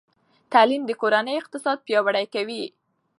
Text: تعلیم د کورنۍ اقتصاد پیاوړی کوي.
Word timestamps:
تعلیم 0.53 0.81
د 0.85 0.91
کورنۍ 1.01 1.35
اقتصاد 1.41 1.77
پیاوړی 1.85 2.25
کوي. 2.33 2.63